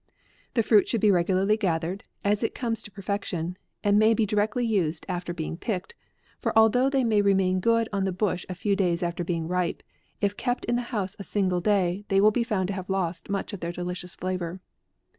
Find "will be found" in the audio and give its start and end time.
12.19-12.65